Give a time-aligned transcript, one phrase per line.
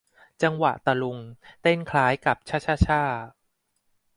[0.43, 1.17] จังหวะตะลุง
[1.61, 3.01] เต้นคล้ายกับชะชะช่า